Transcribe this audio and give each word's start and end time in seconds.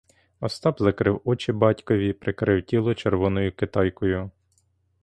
Остап 0.39 0.79
закрив 0.79 1.21
очі 1.23 1.51
батькові, 1.51 2.13
прикрив 2.13 2.63
тіло 2.63 2.93
червоною 2.95 3.55
китайкою. 3.55 4.31